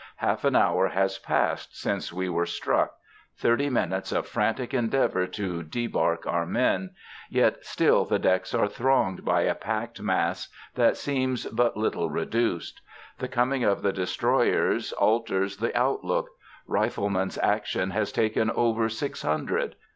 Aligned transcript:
Half 0.15 0.45
an 0.45 0.55
hour 0.55 0.87
has 0.87 1.19
passed 1.19 1.79
since 1.79 2.11
we 2.11 2.27
were 2.27 2.47
struck 2.47 2.93
thirty 3.37 3.69
minutes 3.69 4.11
of 4.11 4.25
frantic 4.27 4.73
endeavor 4.73 5.27
to 5.27 5.61
debark 5.61 6.25
our 6.25 6.47
men 6.47 6.95
yet 7.29 7.63
still 7.63 8.03
the 8.05 8.17
decks 8.17 8.55
are 8.55 8.67
thronged 8.67 9.23
by 9.23 9.41
a 9.41 9.53
packed 9.53 10.01
mass 10.01 10.47
that 10.73 10.97
seems 10.97 11.45
but 11.45 11.77
little 11.77 12.09
reduced. 12.09 12.81
The 13.19 13.27
coming 13.27 13.63
of 13.63 13.83
the 13.83 13.93
destroyers 13.93 14.91
alters 14.93 15.57
the 15.57 15.79
outlook. 15.79 16.29
Rifleman's 16.65 17.37
action 17.37 17.91
has 17.91 18.11
taken 18.11 18.49
over 18.49 18.89
six 18.89 19.21
hundred. 19.21 19.75